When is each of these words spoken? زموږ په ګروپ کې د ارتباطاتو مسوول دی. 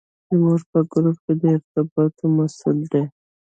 زموږ 0.29 0.61
په 0.71 0.79
ګروپ 0.91 1.17
کې 1.25 1.33
د 1.41 1.43
ارتباطاتو 1.55 2.23
مسوول 2.37 2.79
دی. 2.91 3.03